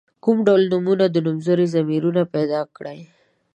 [0.23, 2.99] کوم ډول نومونه دي نومځري ضمیرونه پیداکړي.